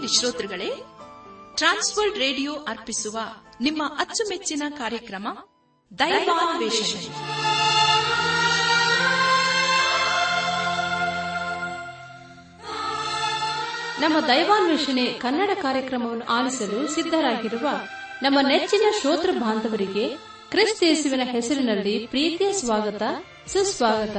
[0.00, 0.70] ಬಾನುಲಿ ಶ್ರೋತೃಗಳೇ
[1.56, 3.18] Trans World radio ಅರ್ಪಿಸುವ
[3.60, 5.28] ನಿಮ್ಮ ಅಚ್ಚುಮೆಚ್ಚಿನ ಕಾರ್ಯಕ್ರಮ
[5.98, 7.06] ದೈವಾನ್ವೇಷಣೆ.
[14.00, 17.68] ನಮ್ಮ ದೈವಾನ್ವೇಷಣೆ ಕನ್ನಡ ಕಾರ್ಯಕ್ರಮವನ್ನು ಆಲಿಸಲು ಸಿದ್ಧರಾಗಿರುವ
[18.22, 20.16] ನಮ್ಮ ನೆಚ್ಚಿನ ಶ್ರೋತೃ ಬಾಂಧವರಿಗೆ
[20.50, 23.02] ಕ್ರಿಸ್ತೇಸುವಿನ ಹೆಸರಿನಲ್ಲಿ ಪ್ರೀತಿಯ ಸ್ವಾಗತ
[23.46, 24.16] ಸುಸ್ವಾಗತ.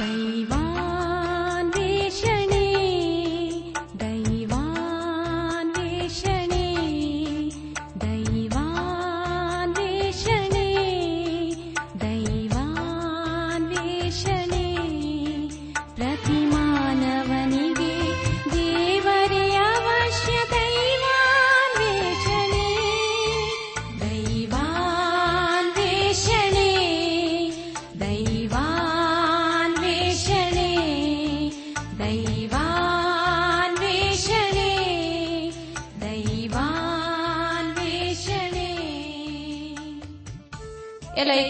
[0.00, 0.93] ದೈವಾನ್ವೇಷಣೆ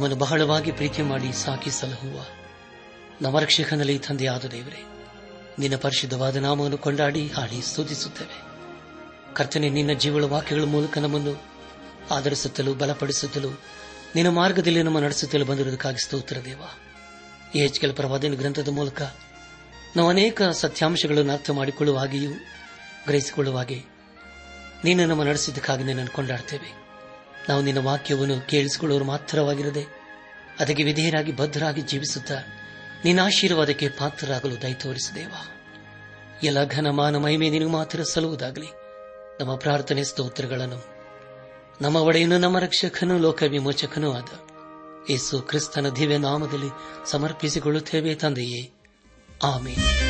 [0.00, 2.26] ನಮ್ಮನ್ನು ಬಹಳವಾಗಿ ಪ್ರೀತಿ ಮಾಡಿ ಸಾಕಿ ಸಲಹುವ
[3.22, 4.84] ನಮ್ಮ ರಕ್ಷಕನಲ್ಲಿ ತಂದೆಯಾದ ದೇವರೇ,
[5.58, 8.42] ನಿನ್ನ ಪರಿಶುದ್ಧವಾದ ನಾಮವನ್ನು ಕೊಂಡಾಡಿ ಹಾಡಿ ಸ್ತುತಿಸುತ್ತೇವೆ.
[9.34, 11.42] ಕರ್ತನೆ, ನಿನ್ನ ಜೀವಳ ವಾಕ್ಯಗಳ ಮೂಲಕ ನಮ್ಮನ್ನು
[12.10, 13.48] ಆಧರಿಸುತ್ತಲೂ ಬಲಪಡಿಸುತ್ತಲೂ
[14.14, 16.62] ನಿನ್ನ ಮಾರ್ಗದಲ್ಲಿ ನಮ್ಮ ನಡೆಸುತ್ತಲೂ ಬಂದಿರುವುದಕ್ಕಾಗಿ ಸ್ತೋತ್ರ ದೇವ.
[17.54, 19.02] ಈ ಕೆಲ ಪ್ರವಾದಿನ ಗ್ರಂಥದ ಮೂಲಕ
[19.96, 22.30] ನಾವು ಅನೇಕ ಸತ್ಯಾಂಶಗಳನ್ನು ಅರ್ಥ ಮಾಡಿಕೊಳ್ಳುವ ಹಾಗೆಯೂ
[23.06, 23.82] ಗ್ರಹಿಸಿಕೊಳ್ಳುವ ಹಾಗೆ
[24.84, 26.79] ನೀನು ನಮ್ಮ ನಡೆಸಿದ್ದಕ್ಕಾಗಿ ಕೊಂಡಾಡ್ತೇವೆ.
[27.48, 29.86] ನಾವು ನಿನ್ನ ವಾಕ್ಯವನ್ನು ಕೇಳಿಸಿಕೊಳ್ಳುವರು ಮಾತ್ರವಾಗಿರದೆ
[30.60, 32.34] ಅದಕ್ಕೆ ವಿಧೇಯರಾಗಿ ಬದ್ಧರಾಗಿ ಜೀವಿಸುತ್ತಾ
[33.04, 35.32] ನಿನ್ನ ಆಶೀರ್ವಾದಕ್ಕೆ ಪಾತ್ರರಾಗಲು ದಯ ತೋರಿಸಿದೇವ.
[36.42, 38.66] ಎಲ್ಲ ಘನಮಾನ ಮಹಿಮೆ ನಿನಗೆ ಮಾತ್ರ ಸಲ್ಲುವುದಾಗಲಿ.
[39.40, 40.84] ನಮ್ಮ ಪ್ರಾರ್ಥನೆ ಸ್ತೋತ್ರಗಳನ್ನು
[41.80, 44.28] ನಮ್ಮ ಒಡೆಯನು ನಮ್ಮ ರಕ್ಷಕನು ಲೋಕ ವಿಮೋಚಕನೂ ಆದ
[45.10, 46.68] ಯೇಸು ಕ್ರಿಸ್ತನ ದಿವ್ಯ ನಾಮದಲ್ಲಿ
[47.10, 48.72] ಸಮರ್ಪಿಸಿಕೊಳ್ಳುತ್ತೇವೆ ತಂದೆಯೇ.
[49.42, 50.09] ಆಮೇಲೆ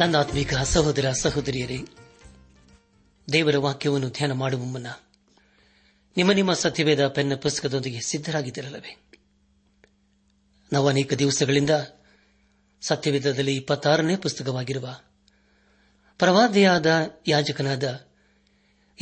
[0.00, 1.78] ನನ್ನ ಆತ್ಮೀಕ ಸಹೋದರ ಸಹೋದರಿಯರೇ
[3.32, 4.86] ದೇವರ ವಾಕ್ಯವನ್ನು ಧ್ಯಾನ ಮಾಡುವ ಮುನ್ನ
[6.16, 9.02] ನಿಮ್ಮ ನಿಮ್ಮ ಸತ್ಯವೇದ ಪೆನ್ನ ಪುಸ್ತಕದೊಂದಿಗೆ ಸಿದ್ದರಾಗಿದ್ದಿರಲವೇ
[10.72, 11.70] ನಾವು ಅನೇಕ ದಿವಸಗಳಿಂದ
[12.80, 15.00] ಸತ್ಯವೇದದಲ್ಲಿ ಇಪ್ಪತ್ತಾರನೇ ಪುಸ್ತಕವಾಗಿರುವ
[16.18, 16.86] ಪ್ರವಾದಿಯಾದ
[17.28, 18.06] ಯಾಜಕನಾದ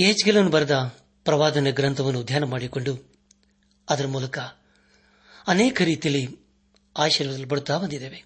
[0.00, 0.76] ಏಜ್ಗೆಲನ್ನು ಬರೆದ
[1.24, 3.14] ಪ್ರವಾದನ ಗ್ರಂಥವನ್ನು ಧ್ಯಾನ ಮಾಡಿಕೊಂಡು
[3.88, 4.38] ಅದರ ಮೂಲಕ
[5.46, 6.38] ಅನೇಕ ರೀತಿಯಲ್ಲಿ
[6.98, 8.24] ಆಶೀರ್ವಾದ ಬರುತ್ತಾ ಬಂದಿದ್ದೇವೆ.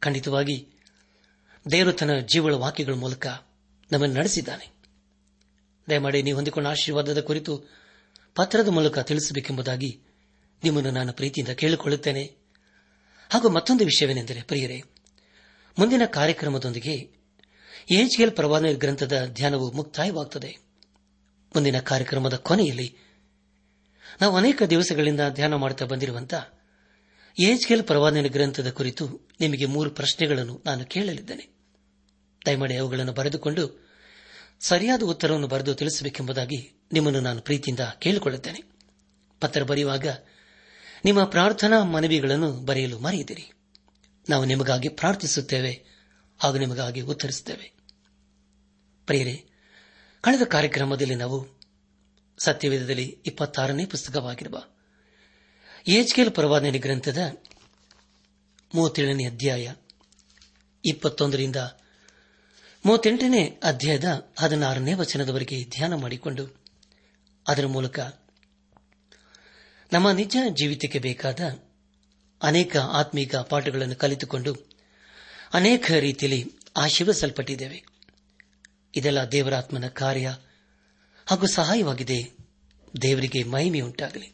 [0.00, 0.68] ಖಂಡಿತವಾಗಿ
[1.70, 3.26] ದೇವರು ತನ್ನ ಜೀವಳ ವಾಕ್ಯಗಳ ಮೂಲಕ
[3.92, 4.72] ನಮ್ಮನ್ನು ನಡೆಸಿದ್ದಾನೆ.
[5.90, 7.64] ದಯಮಾಡಿ ನೀವು ಹೊಂದಿಕೊಂಡ ಆಶೀರ್ವಾದದ ಕುರಿತು
[8.34, 10.00] ಪತ್ರದ ಮೂಲಕ ತಿಳಿಸಬೇಕೆಂಬುದಾಗಿ
[10.64, 12.36] ನಿಮ್ಮನ್ನು ನಾನು ಪ್ರೀತಿಯಿಂದ ಕೇಳಿಕೊಳ್ಳುತ್ತೇನೆ.
[13.30, 14.82] ಹಾಗೂ ಮತ್ತೊಂದು ವಿಷಯವೇನೆಂದರೆ, ಪ್ರಿಯರೇ,
[15.78, 17.18] ಮುಂದಿನ ಕಾರ್ಯಕ್ರಮದೊಂದಿಗೆ
[17.92, 20.58] ಏಜ್ಗೇಲ್ ಪ್ರವಾದ ಗ್ರಂಥದ ಧ್ಯಾನವು ಮುಕ್ತಾಯವಾಗುತ್ತದೆ
[21.54, 22.96] ಮುಂದಿನ ಕಾರ್ಯಕ್ರಮದ ಕೊನೆಯಲ್ಲಿ
[24.20, 26.58] ನಾವು ಅನೇಕ ದಿವಸಗಳಿಂದ ಧ್ಯಾನ ಮಾಡುತ್ತಾ ಬಂದಿರುವಂತಹ
[27.66, 31.57] ಕೆಲ್ ಪ್ರವಾದನ ಗ್ರಂಥದ ಕುರಿತು ನಿಮಗೆ ಮೂರು ಪ್ರಶ್ನೆಗಳನ್ನು ನಾನು ಕೇಳಲಿದ್ದೇನೆ.
[32.46, 33.88] ದಯಮಾಡಿ ಅವುಗಳನ್ನು ಬರೆದುಕೊಂಡು
[34.60, 38.62] ಸರಿಯಾದ ಉತ್ತರವನ್ನು ಬರೆದು ತಿಳಿಸಬೇಕೆಂಬುದಾಗಿ ನಿಮ್ಮನ್ನು ನಾನು ಪ್ರೀತಿಯಿಂದ ಕೇಳಿಕೊಳ್ಳುತ್ತೇನೆ.
[39.40, 40.06] ಪತ್ರ ಬರೆಯುವಾಗ
[41.04, 43.52] ನಿಮ್ಮ ಪ್ರಾರ್ಥನಾ ಮನವಿಗಳನ್ನು ಬರೆಯಲು ಮರೆಯದಿರಿ.
[44.28, 45.84] ನಾವು ನಿಮಗಾಗಿ ಪ್ರಾರ್ಥಿಸುತ್ತೇವೆ
[46.38, 47.72] ಹಾಗೂ ನಿಮಗಾಗಿ ಉತ್ತರಿಸುತ್ತೇವೆ.
[49.06, 49.44] ಪ್ರಿಯರೇ,
[50.20, 51.58] ಕಳೆದ ಕಾರ್ಯಕ್ರಮದಲ್ಲಿ ನಾವು
[52.44, 54.62] ಸತ್ಯವೇದದಲ್ಲಿ ಇಪ್ಪತ್ತಾರನೇ ಪುಸ್ತಕವಾಗಿರುವ
[55.88, 57.18] ಏಜ್ಕೇಲ್ ಪರವಾದನೆ ಗ್ರಂಥದ
[58.74, 59.72] ಮೂವತ್ತೇಳನೇ ಅಧ್ಯಾಯ
[60.84, 61.56] ಇಪ್ಪತ್ತೊಂದರಿಂದ
[62.88, 66.62] ಮೂವತ್ತೆಂಟನೇ ಅಧ್ಯಾಯದ ಹದಿನಾರನೇ ವಚನದವರೆಗೆ ಧ್ಯಾನ ಮಾಡಿಕೊಂಡು
[67.48, 67.98] ಅದರ ಮೂಲಕ
[69.92, 71.40] ನಮ್ಮ ನಿಜ ಜೀವಿತಕ್ಕೆ ಬೇಕಾದ
[72.42, 74.56] ಅನೇಕ ಆತ್ಮೀಕ ಪಾಠಗಳನ್ನು ಕಲಿತುಕೊಂಡು
[75.52, 77.84] ಅನೇಕ ರೀತಿಯಲ್ಲಿ ಆಶೀರ್ವಿಸಲ್ಪಟ್ಟಿದ್ದೇವೆ
[78.96, 80.36] ಇದೆಲ್ಲ ದೇವರಾತ್ಮನ ಕಾರ್ಯ
[81.26, 82.36] ಹಾಗೂ ಸಹಾಯವಾಗಿದೆ.
[83.02, 84.32] ದೇವರಿಗೆ ಮಹಿಮೆಯುಂಟಾಗಲಿ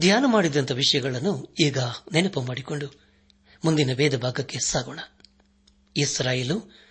[0.00, 1.78] ಧ್ಯಾನ ಮಾಡಿದಂಥ ವಿಷಯಗಳನ್ನು ಈಗ
[2.12, 2.86] ನೆನಪು ಮಾಡಿಕೊಂಡು
[3.64, 5.00] ಮುಂದಿನ ವೇದ ಭಾಗಕ್ಕೆ ಸಾಗೋಣ.
[5.96, 6.81] ಇಸ್ರಾಯೇಲು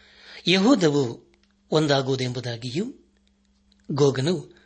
[0.47, 1.31] ಯಹೂದವು
[1.71, 2.93] ಒಂದಾಗುವುದೆಂಬುದಾಗಿಯೂ
[3.91, 4.61] ಗೋಗನು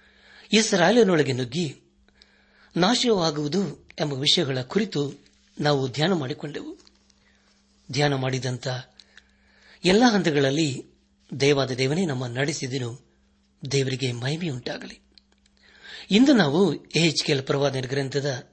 [0.54, 1.82] ಇಸ್ರಾಯೇಲನೊಳಗೆ ನುಗ್ಗಿ
[2.78, 5.14] ನಾಶವಾಗುವುದು ಎಂಬ ವಿಷಯಗಳ ಕುರಿತು
[5.60, 6.78] ನಾವು ಧ್ಯಾನ ಮಾಡಿಕೊಂಡೆವು.
[7.92, 8.68] ಧ್ಯಾನ ಮಾಡಿದಂಥ
[9.86, 10.86] ಎಲ್ಲ ಹಂತಗಳಲ್ಲಿ
[11.40, 13.06] ದೇವಾದ ದೇವನೇ ನಮ್ಮ ನಡೆಸಿದನು.
[13.72, 15.00] ದೇವರಿಗೆ ಮಹಿಮೆಯುಂಟಾಗಲಿ.
[16.12, 18.48] ಇಂದು ನಾವು ಎಚ್ಕೆಲ್ ಪ್ರವಾದನ ಗ್ರಂಥದ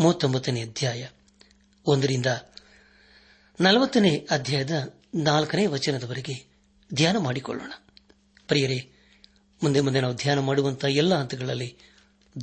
[0.00, 1.08] ಮೂವತ್ತೊಂಬತ್ತನೇ ಅಧ್ಯಾಯ
[1.86, 2.26] ಒಂದರಿಂದ
[3.60, 6.49] ನಲವತ್ತನೇ ಅಧ್ಯಾಯದ ನಾಲ್ಕನೇ ವಚನದವರೆಗೆ
[6.94, 7.72] ಧ್ಯಾನ ಮಾಡಿಕೊಳ್ಳೋಣ.
[8.46, 8.92] ಪ್ರಿಯರೇ,
[9.62, 11.78] ಮುಂದೆ ಮುಂದೆ ನಾವು ಧ್ಯಾನ ಮಾಡುವಂತಹ ಎಲ್ಲ ಹಂತಗಳಲ್ಲಿ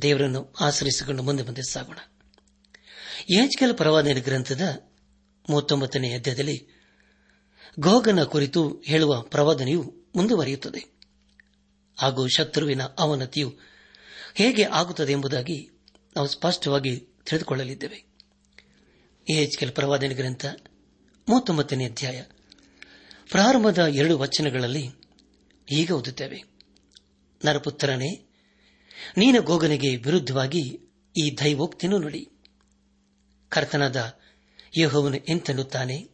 [0.02, 1.98] ದೇವರನ್ನು ಆಶ್ರಯಿಸಿಕೊಂಡು ಮುಂದೆ ಮುಂದೆ ಸಾಗೋಣ.
[3.30, 4.60] ಎಚ್ಕೆಲ್ ಪ್ರವಾದನ ಗ್ರಂಥದ
[5.50, 6.68] ಮೂವತ್ತೊಂಬತ್ತನೇ ಅಧ್ಯಾಯದಲ್ಲಿ
[7.78, 10.92] ಗೋಗನ ಕುರಿತು ಹೇಳುವ ಪ್ರವಾದನೆಯು ಮುಂದುವರಿಯುತ್ತದೆ.
[11.98, 13.54] ಹಾಗೂ ಶತ್ರುವಿನ ಅವನತಿಯು
[14.34, 15.70] ಹೇಗೆ ಆಗುತ್ತದೆ ಎಂಬುದಾಗಿ
[16.16, 16.96] ನಾವು ಸ್ಪಷ್ಟವಾಗಿ
[17.26, 18.04] ತಿಳಿದುಕೊಳ್ಳಲಿದ್ದೇವೆ.
[19.30, 20.46] ಎಚ್ಕೆಲ್ ಪ್ರವಾದನೆ ಗ್ರಂಥ
[21.28, 22.22] ಮೂವತ್ತೊಂಬತ್ತನೇ ಅಧ್ಯಾಯ
[23.30, 24.90] ಪ್ರಾರಂಭದ ಎರಡು ವಚನಗಳಲ್ಲಿ
[25.72, 26.44] ಈಗ ಓದುತ್ತೇವೆ.
[27.44, 28.26] ನರಪುತ್ರನೇ,
[29.16, 30.80] ನೀನ ಗೋಗನಿಗೆ ವಿರುದ್ಧವಾಗಿ
[31.16, 32.28] ಈ ದೈವೋಕ್ತಿನ ನುಡಿ.
[33.48, 34.18] ಕರ್ತನಾದ
[34.78, 36.08] ಯಹೋವನು ಎಂತೆನ್ನುತ್ತಾನೆ?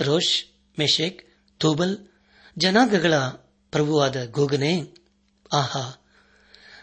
[0.00, 0.44] ರೋಷ್,
[0.78, 1.98] ಮೆಷೇಕ್, ತೂಬಲ್,
[2.58, 3.14] ಜನಾಂಗಗಳ
[3.70, 4.94] ಪ್ರಭುವಾದ ಗೋಗನೇ,
[5.52, 6.06] ಆಹಾ,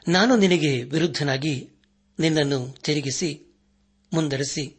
[0.08, 1.70] ನಾನು ನಿನಗೆ ವಿರುದ್ಧನಾಗಿ
[2.20, 3.60] ನಿನ್ನನ್ನು ತಿರುಗಿಸಿ,
[4.13, 4.78] ಮುಂದರಿಸಿ,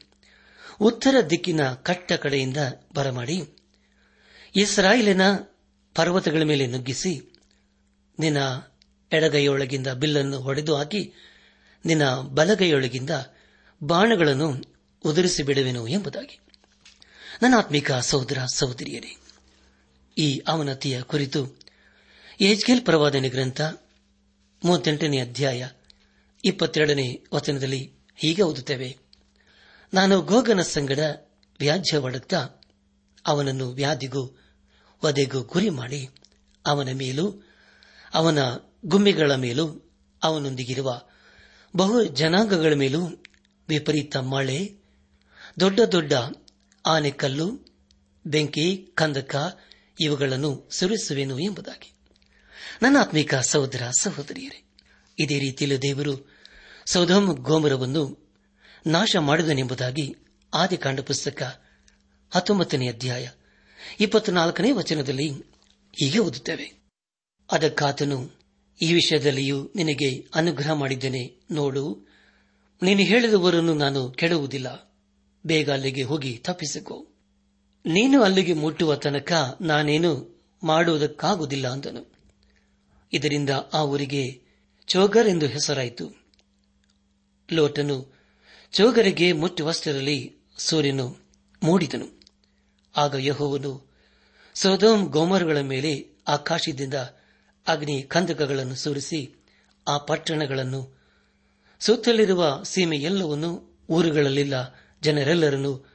[0.80, 2.56] ಉತ್ತರ ದಿಕ್ಕಿನ ಕಟ್ಟ ಕಡೆಯಿಂದ
[2.94, 3.63] ಬರಮಾಡಿ.
[4.56, 5.20] ಇಸ್ರಾಯೇಲಿನ
[5.94, 7.20] ಪರ್ವತಗಳ ಮೇಲೆ ನುಗ್ಗಿಸಿ
[8.18, 8.38] ನಿನ್ನ
[9.12, 11.12] ಎಡಗೈಯೊಳಗಿಂದ ಬಿಲ್ಲನ್ನು ಹೊಡೆದು ಹಾಕಿ
[11.84, 13.10] ನಿನ್ನ ಬಲಗೈಯೊಳಗಿಂದ
[13.82, 14.62] ಬಾಣಗಳನ್ನು
[15.04, 16.40] ಉದುರಿಸಿ ಬಿಡುವೆನು ಎಂಬುದಾಗಿ.
[17.42, 19.16] ನನ್ನ ಆತ್ಮಿಕ ಸಹೋದರ ಸಹೋದರಿಯರೇ,
[20.18, 21.58] ಈ ಅವನತಿಯ ಕುರಿತು
[22.40, 23.60] ಏಜ್ಗೇಲ್ ಪ್ರವಾದನೆ ಗ್ರಂಥ
[24.64, 25.68] ಮೂವತ್ತೆಂಟನೇ ಅಧ್ಯಾಯ
[26.44, 28.96] ಇಪ್ಪತ್ತೆರಡನೇ ವಚನದಲ್ಲಿ ಹೀಗೆ ಓದುತ್ತೇವೆ.
[29.94, 30.98] ನಾನು ಗೋಗನ ಸಂಗಡ
[31.58, 31.98] ವ್ಯಾಜ್ಯ
[33.26, 34.43] ಅವನನ್ನು ವ್ಯಾಧಿಗೂ
[35.04, 36.08] ವಧೆಗೂ ಗುರಿ ಮಾಡಿ
[36.66, 37.48] ಅವನ ಮೇಲೂ,
[38.14, 38.38] ಅವನ
[38.86, 39.92] ಗುಮ್ಮಿಗಳ ಮೇಲೂ
[40.22, 41.02] ಅವನೊಂದಿಗಿರುವ
[41.76, 43.24] ಬಹು ಜನಾಂಗಗಳ ಮೇಲೂ
[43.68, 44.74] ವಿಪರೀತ ಮಳೆ,
[45.60, 46.12] ದೊಡ್ಡ ದೊಡ್ಡ
[46.86, 47.66] ಆನೆಕಲ್ಲು,
[48.26, 49.58] ಬೆಂಕಿ, ಕಂದಕ
[50.00, 51.92] ಇವುಗಳನ್ನು ಸುರಿಸುವೆನು ಎಂಬುದಾಗಿ.
[52.82, 54.64] ನನ್ನ ಆತ್ಮಿಕ ಸಹೋದರ ಸಹೋದರಿಯರೇ,
[55.18, 56.34] ಇದೇ ರೀತಿಯಲ್ಲಿ ದೇವರು
[56.86, 58.32] ಸೌಧಮ್ ಗೋಮರವನ್ನು
[58.86, 60.16] ನಾಶ ಮಾಡಿದನೆಂಬುದಾಗಿ
[60.54, 61.64] ಆದಿಕಾಂಡ ಪುಸ್ತಕ
[62.34, 63.28] ಹತ್ತೊಂಬತ್ತನೇ ಅಧ್ಯಾಯ
[64.00, 65.28] ಇಪ್ಪತ್ನಾಲ್ಕನೇ ವಚನದಲ್ಲಿ
[65.96, 66.84] ಹೀಗೆ ಓದುತ್ತೇವೆ.
[67.52, 68.30] ಅದಕ್ಕಾತನು
[68.80, 72.14] ಈ ವಿಷಯದಲ್ಲಿಯೂ ನಿನಗೆ ಅನುಗ್ರಹ ಮಾಡಿದ್ದೇನೆ, ನೋಡು.
[72.82, 74.94] ನೀನು ಹೇಳಿದವರನ್ನು ನಾನು ಕೆಡುವುದಿಲ್ಲ
[75.46, 77.06] ಬೇಗ ಅಲ್ಲಿಗೆ ಹೋಗಿ ತಪ್ಪಿಸಿಕೊ.
[77.86, 82.14] ನೀನು ಅಲ್ಲಿಗೆ ಮುಟ್ಟುವ ತನಕ ನಾನೇನು ಮಾಡುವುದಕ್ಕಾಗುವುದಿಲ್ಲ ಅಂದನು.
[83.12, 84.42] ಇದರಿಂದ ಆ ಊರಿಗೆ
[84.86, 86.12] ಚೋಗರ್ ಎಂದು ಹೆಸರಾಯಿತು.
[87.52, 88.14] ಲೋಟನು
[88.72, 91.16] ಚೋಗರಿಗೆ ಮುಟ್ಟುವಷ್ಟರಲ್ಲಿ ಸೂರ್ಯನು
[91.62, 92.23] ಮೂಡಿದನು.
[92.96, 93.94] ಆಗ ಯಹೋವನು
[94.54, 96.94] ಸೋದೋಮ್ ಗೋಮರ್ಗಳ ಮೇಲೆ ಆಕಾಶದಿಂದ
[97.66, 99.44] ಅಗ್ನಿ ಕಂದಕಗಳನ್ನು ಸುರಿಸಿ
[99.88, 101.00] ಆ ಪಟ್ಟಣಗಳನ್ನು,
[101.80, 105.86] ಸುತ್ತಲಿರುವ ಸೀಮೆ ಎಲ್ಲವನ್ನು ಊರುಗಳಲ್ಲಿಲ್ಲ, ಜನರೆಲ್ಲರನ್ನು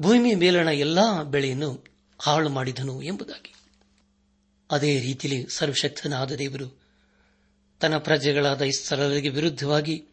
[0.00, 1.84] ಭೂಮಿ ಮೇಲಣ ಎಲ್ಲಾ ಬೆಳೆಯನ್ನು
[2.18, 3.54] ಹಾಳು ಮಾಡಿದನು ಎಂಬುದಾಗಿ.
[4.70, 6.80] ಅದೇ ರೀತಿಯಲ್ಲಿ ಸರ್ವಶಕ್ತನಾದ ದೇವರು
[7.80, 10.04] ತನ್ನ ಪ್ರಜೆಗಳಾದ ಇಸ್ರಾಲರಿಗೆ ವಿರುದ್ಧವಾಗಿ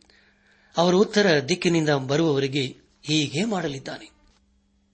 [0.78, 4.15] ಅವರ ಉತ್ತರ ದಿಕ್ಕಿನಿಂದ ಬರುವವರಿಗೆ ಹೀಗೆ ಮಾಡಲಿದ್ದಾನೆ.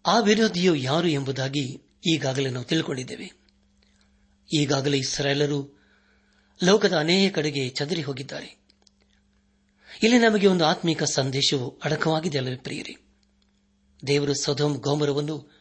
[0.05, 3.31] ಆ ವಿರೋಧಿಯು ಯಾರು ಎಂಬುದಾಗಿ ಈಗಾಗಲೇ ನಾವು ತಿಳ್ಕೊಂಡಿದ್ದೇವೆ.
[4.53, 5.81] ಈಗಾಗಲೇ ಇಸ್ರಾಯೇಲರು
[6.63, 8.61] ಲೋಕದ ಅನೇಕ ಕಡೆಗೆ ಚದರಿ ಹೋಗಿದ್ದಾರೆ.
[10.03, 12.97] ಇಲ್ಲಿ ನಮಗೆ ಒಂದು ಆತ್ಮಿಕ ಸಂದೇಶವು ಅಡಕವಾಗಿದೆ ಅಲ್ಲವೇ ಪ್ರಿಯರಿ.
[14.07, 15.51] ದೇವರು ಸದೋಮ್ ಗೋಮರವನ್ನು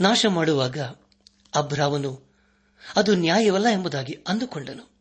[0.00, 0.80] ನಾಶ ಮಾಡುವಾಗ
[1.54, 2.32] ಅಬ್ರಾವನು
[2.96, 4.92] ಅದು ನ್ಯಾಯವಲ್ಲ ಎಂಬುದಾಗಿ ಅಂದುಕೊಂಡನು.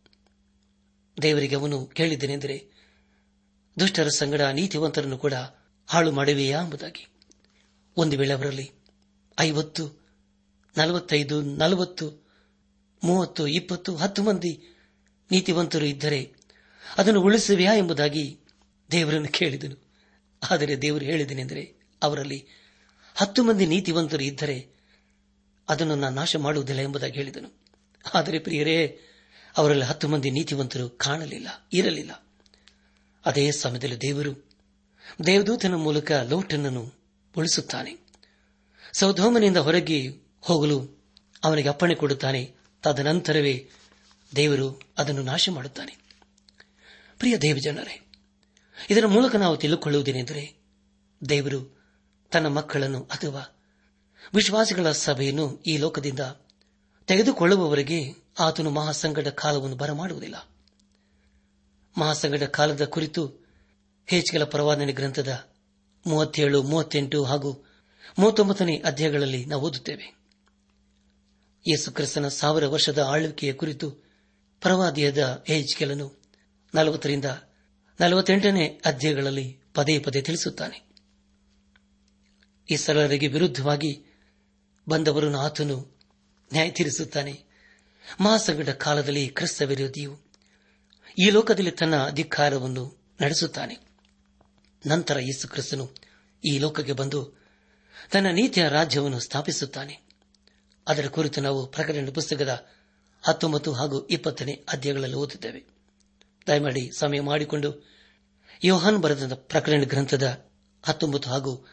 [1.22, 2.66] ದೇವರಿಗೆ ಅವನು ಕೇಳಿದ್ದೇನೆಂದರೆ,
[3.80, 5.34] ದುಷ್ಟರ ಸಂಗಡ ನೀತಿವಂತರನ್ನು ಕೂಡ
[5.88, 7.08] ಹಾಳು ಮಾಡುವೆಯಾ ಎಂಬುದಾಗಿ.
[7.98, 8.72] ಒಂದು ವೇಳೆ ಅವರಲ್ಲಿ
[9.40, 10.02] ಐವತ್ತು,
[10.78, 12.26] ನಲವತ್ತೈದು, ನಲವತ್ತು,
[13.04, 14.64] ಮೂವತ್ತು, ಇಪ್ಪತ್ತು, ಹತ್ತು ಮಂದಿ
[15.32, 16.36] ನೀತಿವಂತರು ಇದ್ದರೆ
[16.98, 18.40] ಅದನ್ನು ಉಳಿಸುವೆಯಾ ಎಂಬುದಾಗಿ
[18.92, 19.84] ದೇವರನ್ನು ಕೇಳಿದನು.
[20.52, 22.48] ಆದರೆ ದೇವರು ಹೇಳಿದನೆಂದರೆ ಅವರಲ್ಲಿ
[23.16, 24.68] ಹತ್ತು ಮಂದಿ ನೀತಿವಂತರು ಇದ್ದರೆ
[25.70, 27.62] ಅದನ್ನು ನಾನು ನಾಶ ಮಾಡುವುದಿಲ್ಲ ಎಂಬುದಾಗಿ ಹೇಳಿದನು.
[28.14, 29.00] ಆದರೆ ಪ್ರಿಯರೇ,
[29.58, 32.28] ಅವರಲ್ಲಿ ಹತ್ತು ಮಂದಿ ನೀತಿವಂತರು ಕಾಣಲಿಲ್ಲ, ಇರಲಿಲ್ಲ.
[33.26, 34.50] ಅದೇ ಸಮಯದಲ್ಲಿ ದೇವರು
[35.26, 37.01] ದೇವದೂತನ ಮೂಲಕ ಲೋಟನನ್ನು
[37.38, 37.98] ಉಳಿಸುತ್ತಾನೆ.
[38.94, 41.04] ಸೌಧೋಮನಿಂದ ಹೊರಗೆ ಹೋಗಲು
[41.44, 42.56] ಅವನಿಗೆ ಅಪ್ಪಣೆ ಕೊಡುತ್ತಾನೆ.
[42.84, 43.70] ತದನಂತರವೇ
[44.36, 45.98] ದೇವರು ಅದನ್ನು ನಾಶ ಮಾಡುತ್ತಾನೆ.
[47.18, 48.08] ಪ್ರಿಯ ದೇವಜನರೇ,
[48.90, 50.64] ಇದರ ಮೂಲಕ ನಾವು ತಿಳಿದುಕೊಳ್ಳುವುದೇನೆಂದರೆ
[51.30, 51.82] ದೇವರು
[52.32, 53.62] ತನ್ನ ಮಕ್ಕಳನ್ನು ಅಥವಾ
[54.34, 56.20] ವಿಶ್ವಾಸಿಗಳ ಸಭೆಯನ್ನು ಈ ಲೋಕದಿಂದ
[57.08, 60.48] ತೆಗೆದುಕೊಳ್ಳುವವರೆಗೆ ಆತನು ಮಹಾಸಂಗಡ ಕಾಲವನ್ನು ಬರಮಾಡುವುದಿಲ್ಲ.
[61.98, 63.48] ಮಹಾಸಂಗಡ ಕಾಲದ ಕುರಿತು
[64.06, 65.51] ಹೆಚ್ಚಿಗೆಲ ಪರವಾದನೆ ಗ್ರಂಥದ
[66.06, 67.66] ಮೂವತ್ತೇಳು, ಮೂವತ್ತೆಂಟು ಹಾಗೂ
[68.20, 70.22] ಮೂವತ್ತೊಂಬತ್ತನೇ ಅಧ್ಯಾಯಗಳಲ್ಲಿ ನಾವು ಓದುತ್ತೇವೆ.
[71.68, 73.92] ಯೇಸು ಕ್ರಿಸ್ತನ ಸಾವಿರ ವರ್ಷದ ಆಳ್ವಿಕೆಯ ಕುರಿತು
[74.62, 76.22] ಪ್ರವಾದಿಯದ ಹೇಜ್ಕೆಲನು
[76.76, 77.26] ನಲವತ್ತರಿಂದ
[78.00, 80.92] ನಲವತ್ತೆಂಟನೇ ಅಧ್ಯಾಯಗಳಲ್ಲಿ ಪದೇ ಪದೇ ತಿಳಿಸುತ್ತಾನೆ.
[82.72, 84.06] ಈ ಸರಳರಿಗೆ ವಿರುದ್ಧವಾಗಿ
[84.90, 86.00] ಬಂದವರನ್ನು ಆತನು
[86.54, 87.44] ನ್ಯಾಯ ತೀರಿಸುತ್ತಾನೆ
[88.22, 90.20] ಮಹಾಸಂಗಡ ಕಾಲದಲ್ಲಿ ಕ್ರಿಸ್ತ ವಿರೋಧಿಯು
[91.20, 93.91] ಈ ಲೋಕದಲ್ಲಿ ತನ್ನ ಅಧಿಕಾರವನ್ನು ನಡೆಸುತ್ತಾನೆ.
[94.86, 95.96] ನಂತರ ಯೇಸು ಕ್ರಿಸ್ತನು
[96.46, 97.42] ಈ ಲೋಕಕ್ಕೆ ಬಂದು
[98.12, 100.00] ತನ್ನ ನೀತಿಯ ರಾಜ್ಯವನ್ನು ಸ್ಥಾಪಿಸುತ್ತಾನೆ.
[100.88, 102.68] ಅದರ ಕುರಿತು ನಾವು ಪ್ರಕಟಣೆ ಪುಸ್ತಕದ
[103.22, 105.64] ಹತ್ತೊಂಬತ್ತು ಹಾಗೂ ಇಪ್ಪತ್ತನೇ ಅಧ್ಯಾಯಗಳಲ್ಲಿ ಓದುತ್ತೇವೆ.
[106.48, 107.88] ದಯಮಾಡಿ ಸಮಯ ಮಾಡಿಕೊಂಡು
[108.64, 110.46] ಯೋಹಾನ್ ಬರೆದ ಪ್ರಕರಣ ಗ್ರಂಥದ
[110.84, 111.68] ಹತ್ತೊಂಬತ್ತು ಹಾಗೂ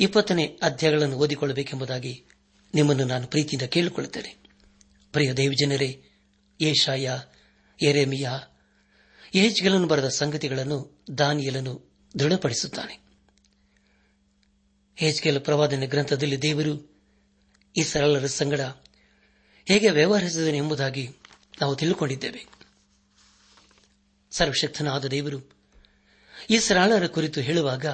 [0.00, 2.24] ಇಪ್ಪತ್ತನೇ ಅಧ್ಯಾಯಗಳನ್ನು ಓದಿಕೊಳ್ಳಬೇಕೆಂಬುದಾಗಿ
[2.74, 4.36] ನಿಮ್ಮನ್ನು ನಾನು ಪ್ರೀತಿಯಿಂದ ಕೇಳಿಕೊಳ್ಳುತ್ತೇನೆ.
[5.12, 6.04] ಪ್ರಿಯ ದೇವಜನರೇ,
[6.60, 7.18] ಏಷಾಯ
[7.82, 8.30] ಎರೆಮಿಯ
[9.34, 13.00] ಏಜ್ಗಳನ್ನು ಬರೆದ ಸಂಗತಿಗಳನ್ನು ದಾನಿಯಲನ್ನು ದೃಢಪಡಿಸುತ್ತಾನೆ.
[14.96, 17.02] ಹೆಚ್ಕೆಲ್ ಪ್ರವಾದನ ಗ್ರಂಥದಲ್ಲಿ ದೇವರು
[17.76, 18.60] ಈ ಸರಳರ ಸಂಗಡ
[19.68, 21.08] ಹೇಗೆ ವ್ಯವಹರಿಸಿದನು ಎಂಬುದಾಗಿ
[21.60, 22.46] ನಾವು ತಿಳಿದುಕೊಂಡಿದ್ದೇವೆ
[24.30, 25.50] ಸರ್ವಶಕ್ತನಾದ ದೇವರು
[26.50, 27.86] ಈ ಸರಳರ ಕುರಿತು ಹೇಳುವಾಗ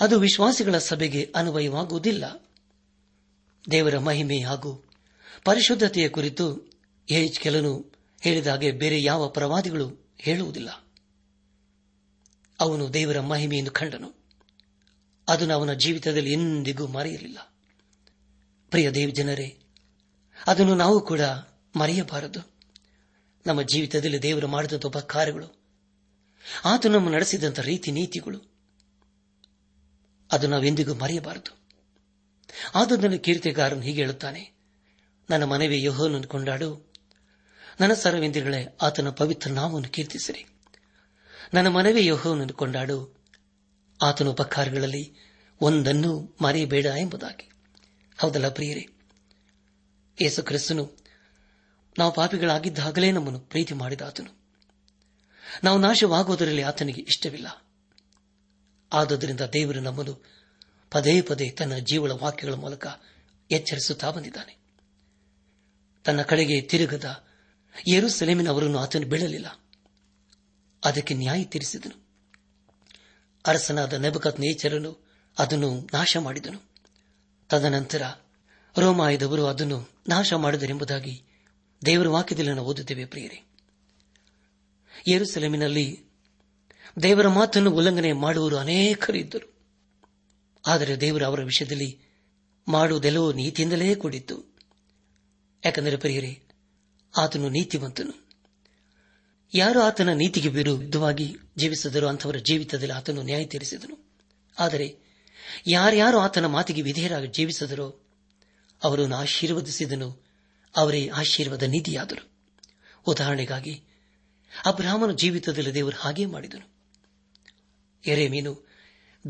[0.00, 2.46] ಅದು ವಿಶ್ವಾಸಿಗಳ ಸಭೆಗೆ ಅನ್ವಯವಾಗುವುದಿಲ್ಲ.
[3.70, 4.84] ದೇವರ ಮಹಿಮೆ ಹಾಗೂ
[5.44, 6.72] ಪರಿಶುದ್ಧತೆಯ ಕುರಿತು
[7.42, 10.89] ಕೆಲನು ಹೇಳಿದ ಹಾಗೆ ಬೇರೆ ಯಾವ ಪ್ರವಾದಿಗಳು ಹೇಳುವುದಿಲ್ಲ.
[12.60, 14.20] ಅವನು ದೇವರ ಮಹಿಮೆಯನ್ನು ಕಂಡನು.
[15.28, 17.38] ಅದನ್ನು ಅವನ ಜೀವಿತದಲ್ಲಿ ಎಂದಿಗೂ ಮರೆಯಲಿಲ್ಲ.
[18.70, 19.58] ಪ್ರಿಯ ದೇವ್ ಜನರೇ,
[20.46, 21.20] ಅದನ್ನು ನಾವು ಕೂಡ
[21.76, 22.52] ಮರೆಯಬಾರದು.
[23.46, 25.60] ನಮ್ಮ ಜೀವಿತದಲ್ಲಿ ದೇವರು ಮಾಡಿದಂಥ ಉಪಕಾರಗಳು
[26.64, 28.52] ಆತ ನಮ್ಮ ನಡೆಸಿದಂಥ ರೀತಿ ನೀತಿಗಳು,
[30.32, 31.58] ಅದು ನಾವೆಂದಿಗೂ ಮರೆಯಬಾರದು.
[32.74, 34.52] ಆದುದನ್ನು ಕೀರ್ತಿಗಾರನು ಹೀಗೆ ಹೇಳುತ್ತಾನೆ,
[35.30, 36.92] ನನ್ನ ಮನವಿ ಯಹೋನನ್ನು ಕೊಂಡಾಡು,
[37.80, 40.46] ನನ್ನ ಸರ್ವೇಂದ್ರಗಳೇ ಆತನ ಪವಿತ್ರ ನಾಮವನ್ನು ಕೀರ್ತಿಸಿರಿ.
[41.54, 43.16] ನನ್ನ ಮನವಿ ಯೋಹವನ್ನು ಕೊಂಡಾಡು.
[44.02, 45.14] ಆತನ ಉಪಕಾರಗಳಲ್ಲಿ
[45.60, 47.50] ಒಂದನ್ನು ಮರೆಯಬೇಡ ಎಂಬುದಾಗಿ.
[48.18, 48.88] ಹೌದಲ್ಲ ಪ್ರಿಯರೇ?
[50.22, 50.96] ಯೇಸು ಕ್ರಿಸ್ತನು
[51.98, 54.40] ನಾವು ಪಾಪಿಗಳಾಗಿದ್ದಾಗಲೇ ನಮ್ಮನ್ನು ಪ್ರೀತಿ ಮಾಡಿದ ಆತನು.
[55.64, 57.66] ನಾವು ನಾಶವಾಗುವುದರಲ್ಲಿ ಆತನಿಗೆ ಇಷ್ಟವಿಲ್ಲ.
[58.92, 60.24] ಆದುದರಿಂದ ದೇವರು ನಮ್ಮನ್ನು
[60.90, 62.86] ಪದೇ ಪದೇ ತನ್ನ ಜೀವಳ ವಾಕ್ಯಗಳ ಮೂಲಕ
[63.50, 64.56] ಎಚ್ಚರಿಸುತ್ತಾ ಬಂದಿದ್ದಾನೆ.
[66.04, 67.24] ತನ್ನ ಕಡೆಗೆ ತಿರುಗದ
[67.88, 69.46] ಏರು ಸೆಲೆಮಿನವರನ್ನು ಆತನು ಬೀಳಲಿಲ್ಲ.
[70.84, 72.10] ಅದಕ್ಕೆ ನ್ಯಾಯ ತೀರಿಸಿದನು.
[73.46, 76.70] ಅರಸನಾದ ನೆಬಕತ್ ನೇಚರನು ಅದನ್ನು ನಾಶ ಮಾಡಿದನು.
[77.48, 78.02] ತದನಂತರ
[78.78, 81.22] ರೋಮಾಯದವರು ಅದನ್ನು ನಾಶ ಮಾಡಿದರೆಂಬುದಾಗಿ
[81.86, 83.42] ದೇವರ ವಾಕ್ಯದಲ್ಲಿ ನಾವು ಓದುತ್ತೇವೆ ಪ್ರಿಯರೇ.
[85.08, 86.04] ಏರುಸೆಲೆಮಿನಲ್ಲಿ
[87.02, 89.60] ದೇವರ ಮಾತನ್ನು ಉಲ್ಲಂಘನೆ ಮಾಡುವರು ಅನೇಕರು ಇದ್ದರು.
[90.66, 92.00] ಆದರೆ ದೇವರು ಅವರ ವಿಷಯದಲ್ಲಿ
[92.68, 94.56] ಮಾಡುವುದೆಲ್ಲವೂ ನೀತಿಯಿಂದಲೇ ಕೂಡಿತ್ತು.
[95.64, 96.42] ಯಾಕಂದರೆ ಪ್ರಿಯರೇ,
[97.18, 98.29] ಆತನು ನೀತಿವಂತನು.
[99.54, 104.10] ಯಾರು ಆತನ ನೀತಿಗೆ ವಿರುದ್ಧವಾಗಿ ಜೀವಿಸಿದರೂ ಅಂಥವರ ಜೀವಿತದಲ್ಲಿ ಆತನು ನ್ಯಾಯ ತೀರಿಸಿದನು.
[104.58, 104.96] ಆದರೆ
[105.66, 108.00] ಯಾರ್ಯಾರು ಆತನ ಮಾತಿಗೆ ವಿಧೇಯರಾಗಿ ಜೀವಿಸಿದರೋ
[108.84, 110.22] ಅವರನ್ನು ಆಶೀರ್ವದಿಸಿದನು,
[110.76, 112.30] ಅವರೇ ಆಶೀರ್ವಾದ ನಿಧಿಯಾದರು
[113.06, 113.82] ಉದಾಹರಣೆಗಾಗಿ,
[114.64, 116.74] ಅಬ್ರಾಹ್ಮನ ಜೀವಿತದಲ್ಲಿ ದೇವರು ಹಾಗೆ ಮಾಡಿದನು.
[118.06, 118.68] ಎರೆಮೀನು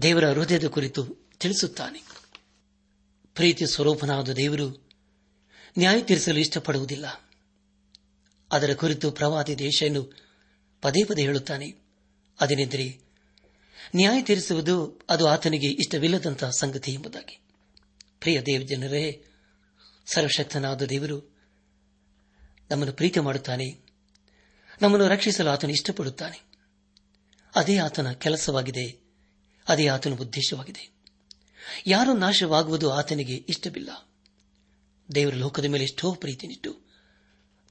[0.03, 1.07] ದೇವರ ಹೃದಯದ ಕುರಿತು
[1.41, 2.03] ತಿಳಿಸುತ್ತಾನೆ.
[3.35, 4.89] ಪ್ರೀತಿ ಸ್ವರೂಪನಾದ ದೇವರು
[5.79, 7.30] ನ್ಯಾಯ ತೀರಿಸಲು ಇಷ್ಟಪಡುವುದಿಲ್ಲ.
[8.53, 10.17] ಅದರ ಕುರಿತು ಪ್ರವಾದಿ ದೇಶವನ್ನು
[10.83, 11.75] ಪದೇ ಪದೇ ಹೇಳುತ್ತಾನೆ.
[12.41, 13.01] ಅದೇನೆಂದರೆ,
[13.97, 17.41] ನ್ಯಾಯ ತೀರಿಸುವುದು ಅದು ಆತನಿಗೆ ಇಷ್ಟವಿಲ್ಲದಂತಹ ಸಂಗತಿ ಎಂಬುದಾಗಿ.
[18.21, 19.25] ಪ್ರಿಯ ದೇವ ಜನರೇ
[20.07, 21.37] ಸರ್ವಶಕ್ತನಾದ ದೇವರು
[22.71, 23.81] ನಮ್ಮನ್ನು ಪ್ರೀತಿ ಮಾಡುತ್ತಾನೆ.
[24.83, 26.43] ನಮ್ಮನ್ನು ರಕ್ಷಿಸಲು ಆತನು ಇಷ್ಟಪಡುತ್ತಾನೆ.
[27.55, 29.01] ಅದೇ ಆತನ ಕೆಲಸವಾಗಿದೆ.
[29.69, 30.91] ಅದೇ ಆತನ ಉದ್ದೇಶವಾಗಿದೆ.
[31.87, 34.09] ಯಾರು ನಾಶವಾಗುವುದು ಆತನಿಗೆ ಇಷ್ಟವಿಲ್ಲ.
[35.15, 36.90] ದೇವರ ಲೋಕದ ಮೇಲೆ ಎಷ್ಟೋ ಪ್ರೀತಿನಿಟ್ಟು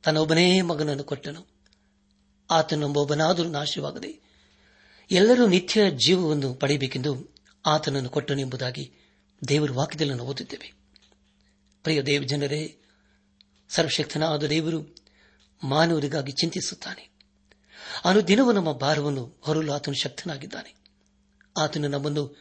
[0.04, 1.48] ತನ್ನೊಬ್ಬನೇ ಮಗನನ್ನು ಕೊಟ್ಟನು.
[2.50, 4.30] ಆತನೊಬ್ಬೊಬ್ಬನಾದರೂ ನಾಶವಾಗದೆ
[5.12, 8.92] ಎಲ್ಲರೂ ನಿತ್ಯ ಜೀವವನ್ನು ಪಡೆಯಬೇಕೆಂದು ಆತನನ್ನು ಕೊಟ್ಟನು ಎಂಬುದಾಗಿ
[9.48, 10.74] ದೇವರು ವಾಕ್ಯದಲ್ಲಿ ನಾವು ಓದುತ್ತೇವೆ.
[11.84, 12.78] ಪ್ರಿಯ ದೇವ ಜನರೇ,
[13.70, 14.96] ಸರ್ವಶಕ್ತನಾದ ದೇವರು
[15.64, 17.10] ಮಾನವರಿಗಾಗಿ ಚಿಂತಿಸುತ್ತಾನೆ.
[18.06, 20.76] ಅನುದಿನವೂ ನಮ್ಮ ಭಾರವನ್ನು ಹೊರಲು ಆತನು ಶಕ್ತನಾಗಿದ್ದಾನೆ.
[21.58, 22.38] ಆತನು ನಮ್ಮನ್ನು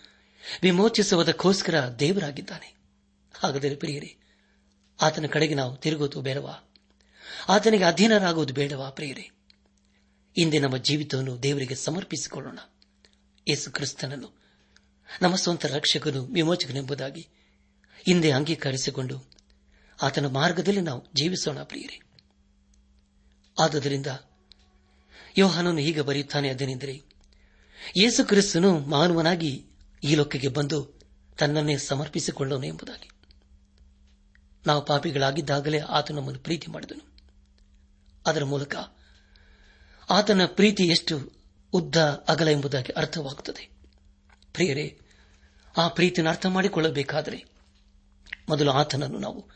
[0.62, 2.74] ವಿಮೋಚಿಸುವುದಕ್ಕೋಸ್ಕರ ದೇವರಾಗಿದ್ದಾನೆ.
[3.34, 4.16] ಹಾಗಾದರೆ ಪ್ರಿಯರೇ,
[5.00, 6.67] ಆತನ ಕಡೆಗೆ ನಾವು ತಿರುಗುವುದು ಬೇಡವಾ?
[7.48, 9.30] ಆತನಿಗೆ ಅಧೀನರಾಗುವುದು ಬೇಡವಾ ಪ್ರಿಯರೇ?
[10.36, 12.58] ಇಂದೇ ನಮ್ಮ ಜೀವಿತವನ್ನು ದೇವರಿಗೆ ಸಮರ್ಪಿಸಿಕೊಳ್ಳೋಣ.
[13.48, 14.38] ಯೇಸು ಕ್ರಿಸ್ತನನ್ನು,
[15.22, 17.28] ನಮ್ಮ ಸ್ವಂತ ರಕ್ಷಕನು ವಿಮೋಚಕನೆಂಬುದಾಗಿ
[18.06, 19.30] ಹಿಂದೆ ಅಂಗೀಕರಿಸಿಕೊಂಡು
[20.02, 22.00] ಆತನ ಮಾರ್ಗದಲ್ಲಿ ನಾವು ಜೀವಿಸೋಣ ಪ್ರಿಯರೇ.
[23.60, 24.06] ಆದುದರಿಂದ
[25.38, 27.02] ಯೋಹಾನನು ಹೀಗೆ ಬರೆಯುತ್ತಾನೆ ಅದನೆಂದರೆ,
[27.96, 29.66] ಯೇಸು ಕ್ರಿಸ್ತನು ಮಾನವನಾಗಿ
[30.04, 31.00] ಈ ಲೋಕಕ್ಕೆ ಬಂದು
[31.38, 33.10] ತನ್ನನ್ನೇ ಸಮರ್ಪಿಸಿಕೊಳ್ಳೋಣ ಎಂಬುದಾಗಿ.
[34.66, 37.07] ನಾವು ಪಾಪಿಗಳಾಗಿದ್ದಾಗಲೇ ಆತ ನಮ್ಮನ್ನು ಪ್ರೀತಿ ಮಾಡಿದನು.
[38.28, 38.76] ಅದರ ಮೂಲಕ
[40.10, 41.32] ಆತನ ಪ್ರೀತಿ ಎಷ್ಟು
[41.72, 41.96] ಉದ್ದ,
[42.28, 43.70] ಅಗಲ ಎಂಬುದಾಗಿ ಅರ್ಥವಾಗುತ್ತದೆ.
[44.52, 45.00] ಪ್ರಿಯರೇ,
[45.76, 47.44] ಆ ಪ್ರೀತಿಯನ್ನು ಅರ್ಥ ಮಾಡಿಕೊಳ್ಳಬೇಕಾದರೆ
[48.48, 49.50] ಮೊದಲು ಆತನನ್ನು ನಾವು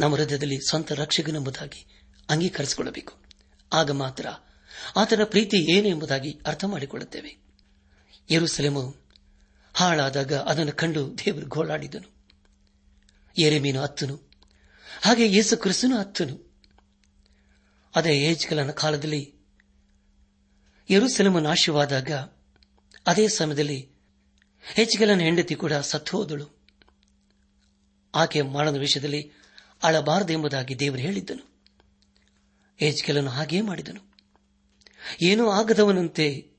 [0.00, 1.86] ನಮ್ಮ ಹೃದಯದಲ್ಲಿ ಸ್ವಂತ ರಕ್ಷಕನೆಂಬುದಾಗಿ
[2.30, 3.12] ಅಂಗೀಕರಿಸಿಕೊಳ್ಳಬೇಕು.
[3.72, 4.26] ಆಗ ಮಾತ್ರ
[4.96, 7.36] ಆತನ ಪ್ರೀತಿ ಏನು ಎಂಬುದಾಗಿ ಅರ್ಥ ಮಾಡಿಕೊಳ್ಳುತ್ತೇವೆ.
[8.30, 8.96] ಯರುಸಲೆಮು
[9.74, 12.12] ಹಾಳಾದಾಗ ಅದನ್ನು ಕಂಡು ದೇವರು ಗೋಳಾಡಿದನು.
[13.38, 14.30] ಎರೆಮೀನು ಹತ್ತನು
[15.02, 16.51] ಹಾಗೆ ಯೇಸು ಕ್ರಿಸ್ತನು ಹತ್ತನು
[17.94, 19.34] ಅದೇ ಏಜ್ಕಲನ ಕಾಲದಲ್ಲಿ
[20.90, 22.12] ಯರುಸೆಲಮ ನಾಶವಾದಾಗ
[23.06, 23.88] ಅದೇ ಸಮಯದಲ್ಲಿ
[24.74, 26.62] ಹೆಚ್ಗೆಲನ ಹೆಂಡತಿ ಕೂಡ ಸತ್ತು ಹೋದಳು
[28.14, 29.30] ಆಕೆ ಮರಣದ ವಿಷಯದಲ್ಲಿ
[29.82, 31.60] ಅಳಬಾರದೆಂಬುದಾಗಿ ದೇವರು ಹೇಳಿದ್ದನು.
[32.78, 34.16] ಹೆಚ್ಕೆಲನು ಹಾಗೇ ಮಾಡಿದನು.
[35.22, 36.50] ಏನೂ ಆಗದವನಂತೆ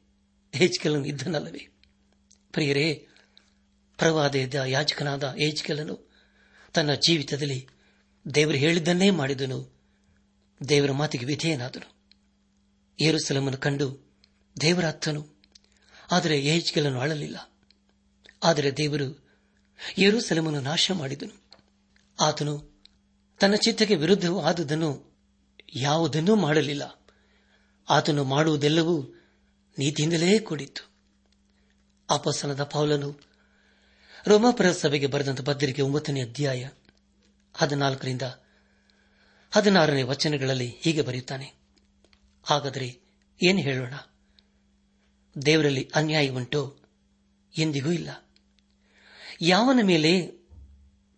[0.54, 1.68] ಹೆಚ್ಕೆಲನು ಇದ್ದನಲ್ಲವೇ?
[2.52, 3.08] ಪ್ರಿಯರೇ
[3.98, 6.12] ಪ್ರವಾದದ ಯಾಜಕನಾದ ಏಜ್ಕೆಲನು
[6.74, 7.68] ತನ್ನ ಜೀವಿತದಲ್ಲಿ
[8.36, 9.73] ದೇವರು ಹೇಳಿದ್ದನ್ನೇ ಮಾಡಿದನು.
[10.70, 11.94] ದೇವರ ಮಾತಿಗೆ ವಿಧೇಯನಾದನು.
[13.02, 14.16] ಏರುಸಲಮನ್ನು ಕಂಡು
[14.62, 15.42] ದೇವರ ಅತ್ತನು
[16.12, 17.52] ಆದರೆ ಏಜ್ಗೆಲನು ಅಳಲಿಲ್ಲ
[18.44, 19.28] ಆದರೆ ದೇವರು
[19.98, 21.44] ಏರುಸಲಮನ್ನು ನಾಶ ಮಾಡಿದನು
[22.20, 22.82] ಆತನು
[23.40, 25.14] ತನ್ನ ಚಿತ್ತಕ್ಕೆ ವಿರುದ್ಧವೂ ಆದುದನ್ನು
[25.76, 27.06] ಯಾವುದನ್ನೂ ಮಾಡಲಿಲ್ಲ.
[27.90, 29.02] ಆತನು ಮಾಡುವುದೆಲ್ಲವೂ
[29.80, 30.94] ನೀತಿಯಿಂದಲೇ ಕೂಡಿತ್ತು.
[32.10, 33.20] ಅಪಸನದ ಪೌಲನು
[34.28, 36.70] ರೋಮಾಪುರ ಸಭೆಗೆ ಬರೆದಂತ ಪತ್ರಿಕೆ ಒಂಬತ್ತನೇ ಅಧ್ಯಾಯ
[37.54, 38.22] ಹದಿನಾಲ್ಕರಿಂದ
[39.54, 41.54] ಹದಿನಾರನೇ ವಚನಗಳಲ್ಲಿ ಹೀಗೆ ಬರೆಯುತ್ತಾನೆ.
[42.44, 43.00] ಹಾಗಾದರೆ
[43.44, 43.94] ಏನು ಹೇಳೋಣ?
[45.46, 46.78] ದೇವರಲ್ಲಿ ಅನ್ಯಾಯ ಉಂಟು,
[47.58, 48.32] ಎಂದಿಗೂ ಇಲ್ಲ.
[49.42, 50.32] ಯಾವನ ಮೇಲೆ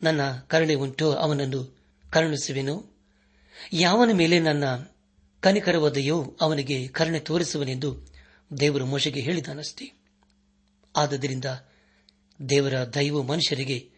[0.03, 1.77] ನನ್ನ ಕರುಣೆ ಉಂಟೋ, ಅವನನ್ನು
[2.09, 2.97] ಕರುಣಿಸುವೆನು?
[3.73, 4.63] ಯಾವನ ಮೇಲೆ ನನ್ನ
[5.39, 8.07] ಕನಿಕರವದೆಯೋ ಅವನಿಗೆ ಕರುಣೆ ತೋರಿಸುವನೆಂದು
[8.59, 9.91] ದೇವರು ಮೋಶೆಗೆ ಹೇಳಿದಾನಷ್ಟೇ.
[10.95, 11.45] ಆದ್ದರಿಂದ
[12.49, 13.89] ದೇವರ ದೈವ ಮನುಷ್ಯರಿಗೆ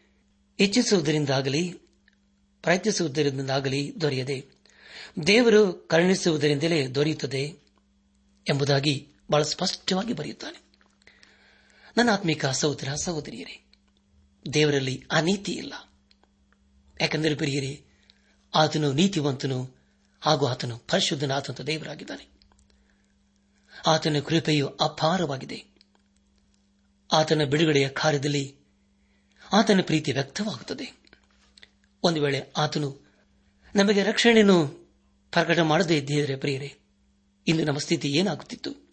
[0.59, 1.86] ಇಚ್ಛಿಸುವುದರಿಂದಾಗಲಿ
[2.67, 4.45] ಪ್ರಯತ್ನಿಸುವುದರಿಂದಾಗಲಿ ದೊರೆಯದೆ,
[5.27, 7.59] ದೇವರು ಕರುಣಿಸುವುದರಿಂದಲೇ ದೊರೆಯುತ್ತದೆ
[8.49, 10.61] ಎಂಬುದಾಗಿ ಬಹಳ ಸ್ಪಷ್ಟವಾಗಿ ಬರೆಯುತ್ತಾನೆ.
[11.97, 13.65] ನನ್ನ ಆತ್ಮಿಕ ಸಹೋದರ, ಸಹೋದರಿಯರೇ,
[14.53, 15.73] ದೇವರಲ್ಲಿ ಅನೀತಿ ಇಲ್ಲ.
[17.01, 17.85] ಯಾಕೆಂದರೆ ಪ್ರಿಯರೇ,
[18.55, 19.75] ಆತನು ನೀತಿವಂತನು
[20.21, 22.27] ಹಾಗೂ ಆತನು ಪರಿಶುದ್ಧನಾದಂಥ ದೇವರಾಗಿದ್ದಾನೆ.
[23.87, 25.65] ಆತನ ಕೃಪೆಯು ಅಪಾರವಾಗಿದೆ.
[27.13, 28.55] ಆತನ ಬಿಡುಗಡೆಯ ಕಾರ್ಯದಲ್ಲಿ
[29.53, 31.06] ಆತನ ಪ್ರೀತಿ ವ್ಯಕ್ತವಾಗುತ್ತದೆ.
[32.03, 33.07] ಒಂದು ವೇಳೆ ಆತನು
[33.75, 34.67] ನಮಗೆ ರಕ್ಷಣೆಯನ್ನು
[35.31, 36.75] ಪ್ರಕಟ ಮಾಡದೇ ಇದ್ದಿದ್ದರೆ ಪ್ರಿಯರೇ,
[37.47, 38.89] ಇಂದು ನಮ್ಮ ಸ್ಥಿತಿ ಏನಾಗುತ್ತಿತ್ತು?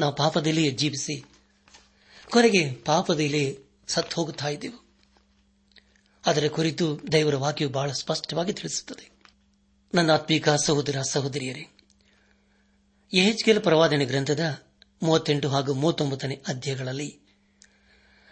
[0.00, 1.24] ನಾವು ಪಾಪದಲ್ಲಿಯೇ ಜೀವಿಸಿ,
[2.30, 4.90] ಕೊನೆಗೆ ಪಾಪದಲ್ಲಿ ಸತ್ತು ಹೋಗುತ್ತಾ ಇದ್ದೆವು.
[6.26, 9.10] ಅದರ ಕುರಿತು ದೇವರ ವಾಕ್ಯವು ಬಹಳ ಸ್ಪಷ್ಟವಾಗಿ ತಿಳಿಸುತ್ತದೆ.
[9.94, 11.66] ನನ್ನ ಆತ್ಮೀಕ ಸಹೋದರ ಸಹೋದರಿಯರೇ
[13.14, 14.62] ಯಹೆಚ್ಕೆಲ್ ಪ್ರವಾದನೆ ಗ್ರಂಥದ
[15.02, 17.20] ಮೂವತ್ತೆಂಟು ಹಾಗೂ ಮೂವತ್ತೊಂಬತ್ತನೇ ಅಧ್ಯಾಯಗಳಲ್ಲಿ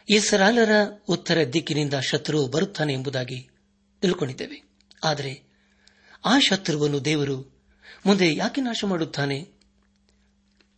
[0.09, 0.71] ಇಸ್ರಾಲರ
[1.09, 3.51] ಉತ್ತರ ದಿಕ್ಕಿನಿಂದ ಶತ್ರು ಬರುತ್ತಾನೆ ಎಂಬುದಾಗಿ
[4.01, 4.63] ತಿಳ್ಕೊಂಡಿದ್ದೇವೆ.
[5.05, 5.43] ಆದರೆ
[6.25, 7.59] ಆ ಶತ್ರುವನ್ನು ದೇವರು
[8.07, 9.49] ಮುಂದೆ ಯಾಕೆ ನಾಶ ಮಾಡುತ್ತಾನೆ?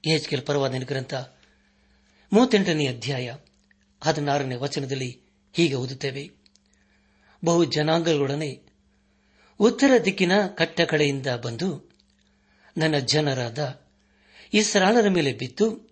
[0.04, 1.14] ಎಚ್ಕೆಲ್ ಪರವಾದ ಗ್ರಂಥ
[2.32, 3.34] ಮೂವತ್ತೆಂಟನೇ ಅಧ್ಯಾಯ
[4.02, 5.20] ಹದಿನಾರನೇ ವಚನದಲ್ಲಿ
[5.52, 6.30] ಹೀಗೆ ಓದುತ್ತೇವೆ.
[7.44, 8.62] ಬಹು ಜನಾಂಗಗಳೊಡನೆ
[9.58, 11.90] ಉತ್ತರ ದಿಕ್ಕಿನ ಕಟ್ಟ ಕಡೆಯಿಂದ ಬಂದು
[12.78, 13.80] ನನ್ನ ಜನರಾದ
[14.54, 15.90] ಇಸ್ರಾಳರ ಮೇಲೆ ಬಿದ್ದು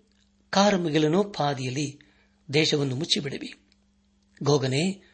[0.49, 1.99] ಕಾರಮಿಗಲನೋ ಪಾದಿಯಲ್ಲಿ
[2.53, 3.53] ದೇಶವನ್ನು ಮುಚ್ಚಿಬಿಡವಿ
[4.43, 5.13] ಗೋಗನೆ,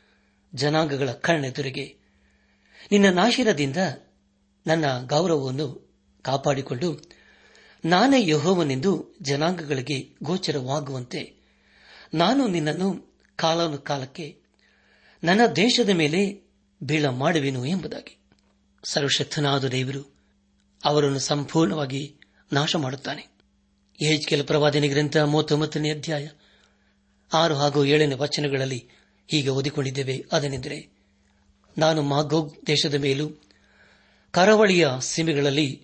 [0.55, 2.04] ಜನಾಂಗಗಳ ಕಣ್ಣೆದುರಿಗೆ
[2.91, 3.77] ನಿನ್ನ ನಾಶಿರದಿಂದ
[4.67, 7.01] ನನ್ನ ಗೌರವವನ್ನು ಕಾಪಾಡಿಕೊಂಡು
[7.85, 11.33] ನಾನೇ ಯಹೋವನೆಂದು ಜನಾಂಗಗಳಿಗೆ ಗೋಚರವಾಗುವಂತೆ.
[12.13, 14.39] ನಾನು ನಿನ್ನನ್ನು ಕಾಲಾನುಕಾಲಕ್ಕೆ
[15.23, 16.49] ನನ್ನ ದೇಶದ ಮೇಲೆ
[16.83, 18.17] ಬೀಳ ಮಾಡುವೆನು ಎಂಬುದಾಗಿ.
[18.83, 20.15] ಸರ್ವಶಕ್ತನಾದ ದೇವರು
[20.85, 22.15] ಅವರನ್ನು ಸಂಪೂರ್ಣವಾಗಿ
[22.53, 23.35] ನಾಶ ಮಾಡುತ್ತಾನೆ
[24.25, 26.27] ಕೆಲ ಪ್ರವಾದನೆ ಗ್ರಂಥ ಮೂವತ್ತೊಂಬತ್ತನೇ ಅಧ್ಯಾಯ
[27.33, 28.89] ಆರು ಹಾಗೂ ಏಳನೇ ವಚನಗಳಲ್ಲಿ
[29.27, 30.94] ಹೀಗೆ ಓದಿಕೊಂಡಿದ್ದೇವೆ, ಅದನೆಂದರೆ
[31.77, 33.29] ನಾನು ಮಾಗೋಗ್ ದೇಶದ ಮೇಲೂ,
[34.31, 35.81] ಕರಾವಳಿಯ ಸೀಮೆಗಳಲ್ಲಿ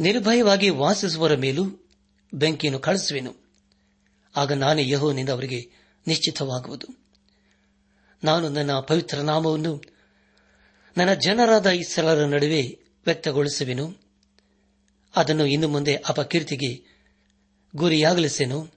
[0.00, 1.88] ನಿರ್ಭಯವಾಗಿ ವಾಸಿಸುವರ ಮೇಲೂ
[2.34, 3.34] ಬೆಂಕಿಯನ್ನು ಕಳಿಸುವೆನು
[4.36, 5.70] ಆಗ ನಾನೇ ಯಹೋನಿಂದ ಅವರಿಗೆ
[6.06, 6.86] ನಿಶ್ಚಿತವಾಗುವುದು.
[8.24, 9.82] ನಾನು ನನ್ನ ಪವಿತ್ರ ನಾಮವನ್ನು
[10.96, 13.96] ನನ್ನ ಜನರಾದ ಇಸ್ರಾಲರ ನಡುವೆ ವ್ಯಕ್ತಗೊಳಿಸುವೆನು.
[15.16, 16.82] ಅದನ್ನು ಇನ್ನು ಮುಂದೆ ಅಪಕೀರ್ತಿಗೆ
[17.76, 18.68] ಗುರಿಯಾಗಲಿಸೆನು.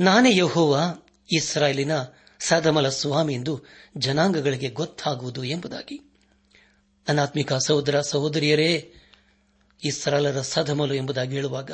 [0.00, 0.98] ನಾನೇ ಯಹೋವ
[1.32, 1.92] ಇಸ್ರಾಯೇಲಿನ
[2.40, 3.64] ಸದಮಲ ಸ್ವಾಮಿ ಎಂದು
[3.96, 6.12] ಜನಾಂಗಗಳಿಗೆ ಗೊತ್ತಾಗುವುದು ಎಂಬುದಾಗಿ.
[7.08, 8.94] ಅನಾತ್ಮಿಕ ಸಹೋದರ ಸಹೋದರಿಯರೇ
[9.84, 11.70] ಇಸ್ರಾಲರ ಸದಮಲು ಎಂಬುದಾಗಿ ಹೇಳುವಾಗ,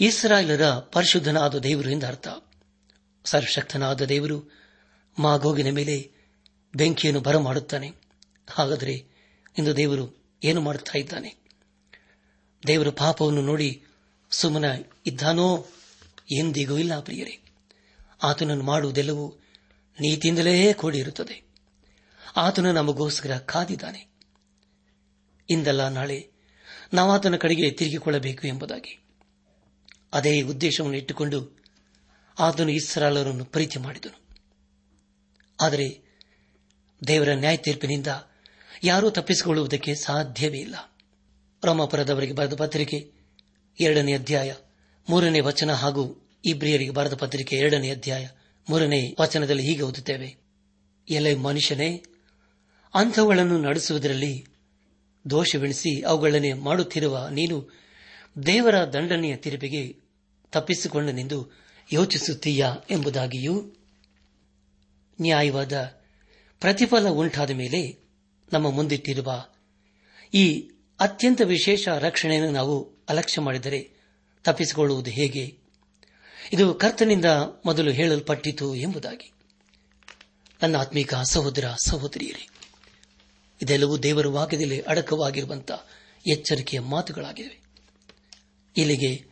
[0.00, 2.28] ಇಸ್ರಾಯೇಲರ ಪರಿಶುದ್ಧನಾದ ದೇವರು ಎಂದರ್ಥ
[3.24, 4.56] ಸರ್ವಶಕ್ತನಾದ ದೇವರು
[5.18, 6.12] ಮಾಗೋಗಿನ ಮೇಲೆ
[6.74, 7.90] ಬೆಂಕಿಯನ್ನು ಬರಮಾಡುತ್ತಾನೆ.
[8.50, 9.06] ಹಾಗಾದರೆ
[9.58, 11.36] ಇಂದು ದೇವರು ಏನು ಮಾಡುತ್ತಾ ಇದ್ದಾನೆ?
[12.66, 13.84] ದೇವರು ಪಾಪವನ್ನು ನೋಡಿ
[14.30, 14.64] ಸುಮ್ಮನ
[15.06, 15.66] ಇದ್ದಾನೋ
[16.32, 17.40] ಎಂದಿಗೂ ಇಲ್ಲ ಪ್ರಿಯರೇ.
[18.22, 19.40] ಆತನನ್ನು ಮಾಡುವುದೆಲ್ಲವೂ
[20.00, 21.44] ನೀತಿಯಿಂದಲೇ ಕೂಡಿರುತ್ತದೆ.
[22.36, 24.08] ಆತನು ನಮಗೋಸ್ಕರ ಕಾದಿದ್ದಾನೆ.
[25.50, 26.30] ಇಂದಲ್ಲ ನಾಳೆ
[26.94, 29.04] ನಾವಾತನ ಕಡೆಗೆ ತಿರುಗಿಕೊಳ್ಳಬೇಕು ಎಂಬುದಾಗಿ.
[30.12, 31.64] ಅದೇ ಉದ್ದೇಶವನ್ನು ಇಟ್ಟುಕೊಂಡು
[32.38, 34.20] ಆತನು ಇಸ್ರಾಲರನ್ನು ಪ್ರೀತಿ ಮಾಡಿದನು.
[35.60, 36.00] ಆದರೆ
[37.06, 38.06] ದೇವರ ನ್ಯಾಯ ತೀರ್ಪಿನಿಂದ
[38.84, 40.94] ಯಾರೂ ತಪ್ಪಿಸಿಕೊಳ್ಳುವುದಕ್ಕೆ ಸಾಧ್ಯವೇ ಇಲ್ಲ.
[41.64, 43.12] ರೋಮಾಪುರದವರಿಗೆ ಬರೆದ ಪತ್ರಿಕೆ
[43.80, 44.54] ಎರಡನೇ ಅಧ್ಯಾಯ
[45.10, 48.28] ಮೂರನೇ ವಚನ ಹಾಗೂ ಇಬ್ರಿಯರಿಗೆ ಬರೆದ ಪತ್ರಿಕೆ ಎರಡನೇ ಅಧ್ಯಾಯ
[48.70, 50.36] ಮೂರನೇ ವಚನದಲ್ಲಿ ಹೀಗೆ ಓದುತ್ತೇವೆ.
[51.08, 52.02] ಎಲೆ ಮನುಷ್ಯನೇ,
[52.94, 54.46] ಅಂಥವುಗಳನ್ನು ನಡೆಸುವುದರಲ್ಲಿ
[55.30, 57.84] ದೋಷವೆಣಿಸಿ ಅವುಗಳನ್ನೇ ಮಾಡುತ್ತಿರುವ ನೀನು
[58.46, 59.96] ದೇವರ ದಂಡನೆಯ ತಿರುಪಿಗೆ
[60.50, 61.50] ತಪ್ಪಿಸಿಕೊಂಡನೆಂದು
[61.92, 63.76] ಯೋಚಿಸುತ್ತೀಯಾ ಎಂಬುದಾಗಿಯೂ
[65.20, 66.02] ನ್ಯಾಯವಾದ
[66.60, 67.98] ಪ್ರತಿಫಲ ಉಂಟಾದ ಮೇಲೆ
[68.52, 69.44] ನಮ್ಮ ಮುಂದಿಟ್ಟಿರುವ
[70.34, 73.90] ಈ ಅತ್ಯಂತ ವಿಶೇಷ ರಕ್ಷಣೆಯನ್ನು ನಾವು ಅಲಕ್ಷ್ಯ ಮಾಡಿದರೆ
[74.44, 75.63] ತಪ್ಪಿಸಿಕೊಳ್ಳುವುದು ಹೇಗೆ?
[76.52, 77.24] ಇದು ಕರ್ತನಿಂದ
[77.66, 79.32] ಮೊದಲು ಹೇಳಲ್ಪಟ್ಟಿತು ಎಂಬುದಾಗಿ.
[80.62, 82.48] ನನ್ನ ಆತ್ಮೀಕ ಸಹೋದರ ಸಹೋದರಿಯರೇ,
[83.62, 85.86] ಇದೆಲ್ಲವೂ ದೇವರ ವಾಕ್ಯದಲ್ಲಿ ಅಡಕವಾಗಿರುವಂತಹ
[86.26, 87.60] ಎಚ್ಚರಿಕೆಯ ಮಾತುಗಳಾಗಿವೆ.
[88.76, 89.26] ಇಲ್ಲಿಗೆ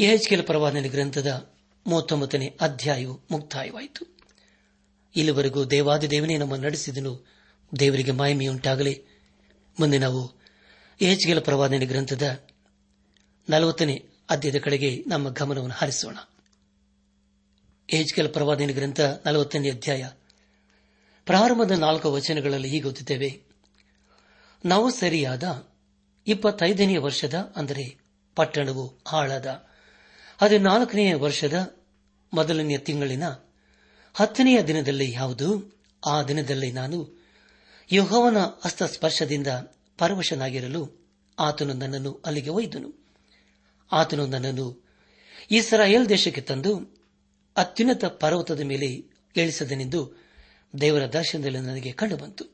[0.00, 1.54] ಎಹೆಚ್ಕೆಲ್ ಪರವಾದನೆ ಗ್ರಂಥದ
[1.86, 4.16] ಮೂವತ್ತೊಂಬತ್ತನೇ ಅಧ್ಯಾಯವು ಮುಕ್ತಾಯವಾಯಿತು.
[5.16, 7.26] ಇಲ್ಲಿವರೆಗೂ ದೇವಾದಿ ದೇವನೇ ನಮ್ಮ ನಡೆಸಿದನು.
[7.78, 9.02] ದೇವರಿಗೆ ಮಾಯಮೆಯುಂಟಾಗಲಿ
[9.80, 10.32] ಮುಂದೆ ನಾವು
[11.00, 12.44] ಎಹೆಚ್ಗೆಲ್ ಪ್ರವಾದನೆ ಗ್ರಂಥದ
[13.50, 16.16] ನಲವತ್ತನೇ ಅಧ್ಯಾಯದ ಕಡೆಗೆ ನಮ್ಮ ಗಮನವನ್ನು ಹರಿಸೋಣ.
[17.92, 20.08] ಎಹೆಚ್ಗೆಲ ಪ್ರವಾದಿನ ಗ್ರಂಥ ನಲವತ್ತನೇ ಅಧ್ಯಾಯ.
[21.26, 23.42] ಪ್ರಾರಂಭದ ನಾಲ್ಕು ವಚನಗಳಲ್ಲಿ ಹೀಗೆ ಓದುತ್ತೇವೆ.
[24.64, 25.68] ನಾವು ಸರಿಯಾದ
[26.26, 27.98] ಇಪ್ಪತ್ತೈದನೆಯ ವರ್ಷದ, ಅಂದರೆ
[28.36, 29.68] ಪಟ್ಟಣವು ಹಾಳಾದ
[30.42, 31.76] ಹದಿನಾಲ್ಕನೆಯ ವರ್ಷದ
[32.34, 33.22] ಮೊದಲನೆಯ ತಿಂಗಳಿನ
[34.14, 35.78] ಹತ್ತನೆಯ ದಿನದಲ್ಲಿ ಯಾವುದು?
[36.06, 37.24] ಆ ದಿನದಲ್ಲಿ ನಾನು
[37.92, 39.46] ಯಹೋವನ ಹಸ್ತಸ್ಪರ್ಶದಿಂದ
[39.98, 41.06] ಪರವಶನಾಗಿರಲು
[41.38, 43.06] ಆತನು ನನ್ನನ್ನು ಅಲ್ಲಿಗೆ ಒಯ್ದನು.
[43.92, 44.84] ಆತನು ನನ್ನನ್ನು
[45.50, 46.93] ಇಸ್ರಾಯೇಲ್ ದೇಶಕ್ಕೆ ತಂದು
[47.56, 48.86] ಅತ್ಯುನ್ನತ ಪರ್ವತದ ಮೇಲೆ
[49.36, 50.24] ಇಳಿಸದನೆಂದು
[50.80, 52.44] ದೇವರ ದರ್ಶನದಲ್ಲಿ ನನಗೆ ಕಂಡುಬಂತು.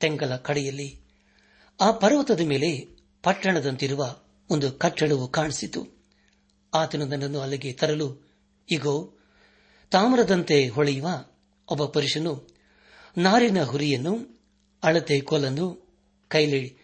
[0.00, 1.00] ತೆಂಗಲ ಕಡೆಯಲ್ಲಿ
[1.80, 2.88] ಆ ಪರ್ವತದ ಮೇಲೆ
[3.22, 4.16] ಪಟ್ಟಣದಂತಿರುವ
[4.50, 5.86] ಒಂದು ಕಟ್ಟಡವು ಕಾಣಿಸಿತು.
[6.74, 8.30] ಆತನು ನನ್ನನ್ನು ಅಲ್ಲಿಗೆ ತರಲು,
[8.70, 9.14] ಇಗೋ,
[9.90, 11.08] ತಾಮ್ರದಂತೆ ಹೊಳೆಯುವ
[11.68, 12.48] ಒಬ್ಬ ಪುರುಷನು
[13.18, 14.40] ನಾರಿನ ಹುರಿಯನ್ನು,
[14.82, 15.94] ಅಳತೆ ಕೋಲನ್ನು
[16.28, 16.76] ಕೈಲಿ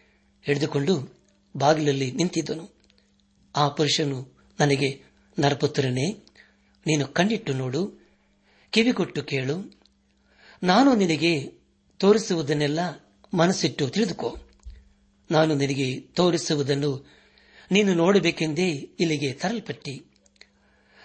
[0.43, 1.25] ಹಿಡಿದುಕೊಂಡು
[1.57, 2.71] ಬಾಗಿಲಲ್ಲಿ ನಿಂತಿದ್ದನು.
[3.57, 5.03] ಆ ಪುರುಷನು ನನಗೆ
[5.39, 6.26] ನರಪುತ್ರನೇ
[6.87, 8.09] ನೀನು ಕಣ್ಣಿಟ್ಟು ನೋಡು,
[8.71, 9.81] ಕಿವಿಗೊಟ್ಟು ಕೇಳು.
[10.63, 11.53] ನಾನು ನಿನಗೆ
[11.99, 12.79] ತೋರಿಸುವುದನ್ನೆಲ್ಲ
[13.35, 14.37] ಮನಸ್ಸಿಟ್ಟು ತಿಳಿದುಕೋ.
[15.31, 17.17] ನಾನು ನಿನಗೆ ತೋರಿಸುವುದನ್ನು
[17.71, 20.05] ನೀನು ನೋಡಬೇಕೆಂದೇ ಇಲ್ಲಿಗೆ ತರಲ್ಪಟ್ಟಿ.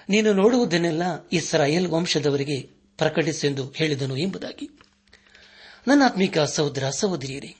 [0.09, 2.61] ನೀನು ನೋಡುವುದನ್ನೆಲ್ಲ ಇಸ್ರಾಯೇಲ್ ವಂಶದವರಿಗೆ
[2.97, 4.69] ಪ್ರಕಟಿಸೆಂದು ಹೇಳಿದನು ಎಂಬುದಾಗಿ.
[5.87, 7.55] ನನ್ನ ಆತ್ಮಿಕ ಸಹೋದರ ಸಹೋದರಿಯರೇ,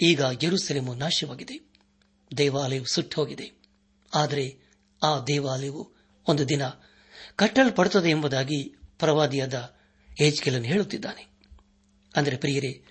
[0.00, 1.74] ಈಗ ಯರುಸೆಲೆಮು ನಾಶವಾಗಿದೆ.
[2.36, 3.50] ದೇವಾಲಯವು ಸುಟ್ಟೋಗಿದೆ.
[4.14, 4.56] ಆದರೆ
[5.02, 5.92] ಆ ದೇವಾಲಯವು
[6.28, 6.62] ಒಂದು ದಿನ
[7.36, 9.74] ಕಟ್ಟಲ್ಪಡುತ್ತದೆ ಎಂಬುದಾಗಿ ಪ್ರವಾದಿಯಾದ
[10.20, 11.26] ಏಜ್ಕೆಲನ್ನು ಹೇಳುತ್ತಿದ್ದಾನೆ.
[12.16, 12.84] ಅಂದರೆ ಪ್ರಿಯರೇ,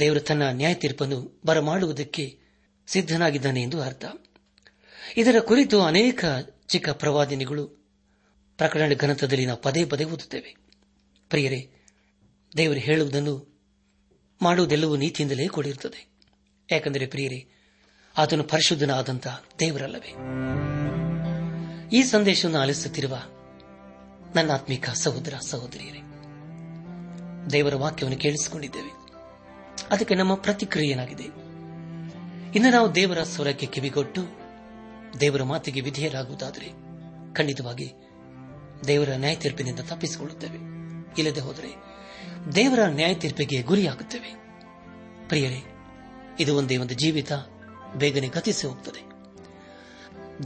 [0.00, 2.38] ದೇವರು ತನ್ನ ನ್ಯಾಯ ತೀರ್ಪನ್ನು ಬರಮಾಡುವುದಕ್ಕೆ
[2.86, 4.04] ಸಿದ್ದನಾಗಿದ್ದಾನೆ ಎಂದು ಅರ್ಥ.
[5.16, 6.24] ಇದರ ಕುರಿತು ಅನೇಕ
[6.66, 7.66] ಚಿಕ್ಕ ಪ್ರವಾದಿನಿಗಳು
[8.56, 10.56] ಪ್ರಕರಣ ಗ್ರಂಥದಲ್ಲಿ ನಾವು ಪದೇ ಪದೇ ಓದುತ್ತೇವೆ.
[11.28, 11.70] ಪ್ರಿಯರೇ,
[12.56, 13.62] ದೇವರು ಹೇಳುವುದನ್ನು
[14.42, 16.08] ಮಾಡುವುದೆಲ್ಲವೂ ನೀತಿಯಿಂದಲೇ ಕೂಡಿರುತ್ತದೆ.
[16.70, 17.48] ಯಾಕೆಂದರೆ ಪ್ರಿಯರೇ,
[18.16, 20.14] ಆತನು ಪರಿಶುದ್ಧನಾದಂತಹ ದೇವರಲ್ಲವೇ.
[21.92, 23.22] ಈ ಸಂದೇಶವನ್ನು ಆಲಿಸುತ್ತಿರುವ
[24.34, 25.98] ನನ್ನ ಆತ್ಮಿಕ ಸಹೋದರ, ಸಹೋದರಿಯರೇ,
[27.52, 28.90] ದೇವರ ವಾಕ್ಯವನ್ನು ಕೇಳಿಸಿಕೊಂಡಿದ್ದೇವೆ.
[29.90, 31.22] ಅದಕ್ಕೆ ನಮ್ಮ ಪ್ರತಿಕ್ರಿಯೆ ಏನಾಗಿದೆ
[32.54, 34.22] ಇನ್ನು ನಾವು ದೇವರ ಸ್ವರಕ್ಕೆ ಕಿವಿಗೊಟ್ಟು,
[35.20, 36.66] ದೇವರ ಮಾತಿಗೆ ವಿಧೇಯರಾಗುವುದಾದರೆ
[37.34, 37.92] ಖಂಡಿತವಾಗಿ
[38.86, 40.58] ದೇವರ ನ್ಯಾಯ ತೀರ್ಪಿನಿಂದ ತಪ್ಪಿಸಿಕೊಳ್ಳುತ್ತೇವೆ.
[41.18, 41.76] ಇಲ್ಲದೆ ಹೋದರೆ
[42.54, 44.34] ದೇವರ ನ್ಯಾಯ ತೀರ್ಪಿಗೆ ಗುರಿಯಾಗುತ್ತೇವೆ.
[45.28, 45.64] ಪ್ರಿಯರೇ,
[46.40, 47.32] ಇದು ಒಂದೇ ಒಂದು ಜೀವಿತ
[47.94, 49.10] ಬೇಗನೆ ಗತಿಸಿ ಹೋಗುತ್ತದೆ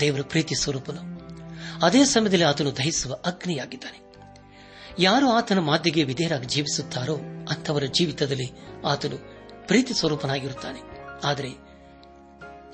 [0.00, 1.23] ದೇವರ ಪ್ರೀತಿ ಸ್ವರೂಪನು
[1.82, 4.04] ಅದೇ ಸಮಯದಲ್ಲಿ ಆತನು ದಹಿಸುವ ಅಗ್ನಿಯಾಗಿದ್ದಾನೆ.
[4.98, 7.14] ಯಾರು ಆತನ ಮಾತಿಗೆ ವಿಧೇಯರಾಗಿ ಜೀವಿಸುತ್ತಾರೋ
[7.50, 8.50] ಅಂಥವರ ಜೀವಿತದಲ್ಲಿ
[8.86, 9.16] ಆತನು
[9.66, 10.80] ಪ್ರೀತಿ ಸ್ವರೂಪನಾಗಿರುತ್ತಾನೆ.
[11.24, 11.48] ಆದರೆ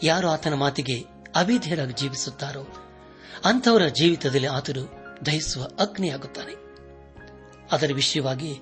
[0.02, 1.00] ಯಾರು ಆತನ ಮಾತಿಗೆ
[1.34, 2.66] ಅವಿಧೇಯರಾಗಿ ಜೀವಿಸುತ್ತಾರೋ
[3.44, 4.90] ಅಂಥವರ ಜೀವಿತದಲ್ಲಿ ಆತನು
[5.26, 6.54] ದಹಿಸುವ ಅಗ್ನಿಯಾಗುತ್ತಾನೆ.
[7.72, 8.54] ಅದರ ವಿಷಯವಾಗಿ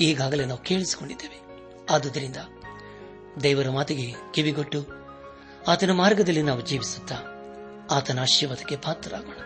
[0.00, 1.40] ಈಗಾಗಲೇ ನಾವು ಕೇಳಿಸಿಕೊಂಡಿದ್ದೇವೆ.
[1.90, 2.36] ಆದುದರಿಂದ
[3.42, 4.86] ದೇವರ ಮಾತಿಗೆ ಕಿವಿಗೊಟ್ಟು
[5.68, 7.16] ಆತನ ಮಾರ್ಗದಲ್ಲಿ ನಾವು ಜೀವಿಸುತ್ತಾ
[7.90, 9.45] ಆತನ ಆಶೀರ್ವಾದಕ್ಕೆ ಪಾತ್ರರಾಗೋಣ.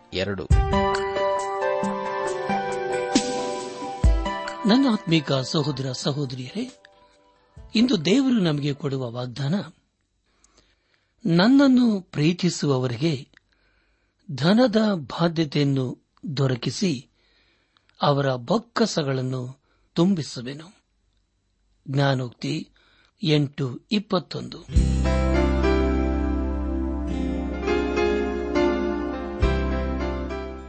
[0.13, 0.47] ಎರಡು.
[4.67, 6.83] ನನ್ನ ಆತ್ಮೀಕ ಸಹೋದರ ಸಹೋದರಿಯರೇ,
[7.75, 9.55] ಇಂದು ದೇವರು ನಮಗೆ ಕೊಡುವ ವಾಗ್ದಾನ,
[11.25, 13.27] ನನ್ನನ್ನು ಪ್ರೀತಿಸುವವರಿಗೆ
[14.35, 16.05] ಧನದ ಬಾಧ್ಯತೆಯನ್ನು
[16.37, 17.09] ದೊರಕಿಸಿ
[18.01, 19.61] ಅವರ ಬೊಕ್ಕಸಗಳನ್ನು
[19.93, 20.81] ತುಂಬಿಸುವೆನು.
[21.87, 22.69] ಜ್ಞಾನೋಕ್ತಿ
[23.23, 24.90] ಎಂಟು ಇಪ್ಪತ್ತೊಂದು.